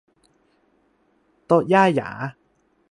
[1.45, 2.09] โต๊ะย่าหยา